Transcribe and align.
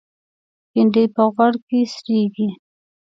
بېنډۍ 0.71 1.05
په 1.15 1.23
غوړ 1.33 1.53
کې 1.67 1.79
سرېږي 1.93 2.47